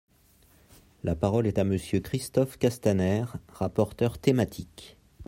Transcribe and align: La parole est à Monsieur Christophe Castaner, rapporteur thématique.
La 1.03 1.13
parole 1.15 1.45
est 1.45 1.59
à 1.59 1.63
Monsieur 1.63 1.99
Christophe 1.99 2.57
Castaner, 2.57 3.23
rapporteur 3.49 4.17
thématique. 4.17 4.97